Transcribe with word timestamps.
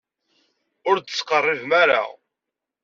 Ur 0.89 0.95
d-ttqerribem 0.99 1.71
ara. 1.83 2.01